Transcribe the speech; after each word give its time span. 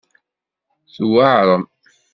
Tweɛrem. 0.95 1.63